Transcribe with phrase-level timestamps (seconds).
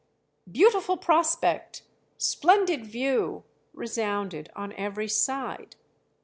[0.51, 1.83] "Beautiful prospect!"
[2.17, 5.75] "Splendid view!" resounded on every side.